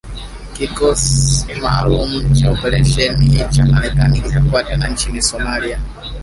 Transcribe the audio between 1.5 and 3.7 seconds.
maalum cha operesheni cha